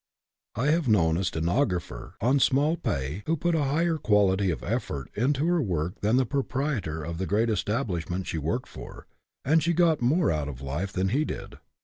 [0.55, 5.11] I have known a stenographer on small pay who put a higher quality of effort
[5.13, 9.05] into her work than the proprietor of the great estab lishment she worked for,
[9.45, 11.59] and she got more out of life than he did.